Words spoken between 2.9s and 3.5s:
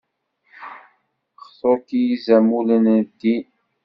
n ddin.